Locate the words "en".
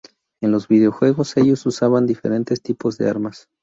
0.41-0.49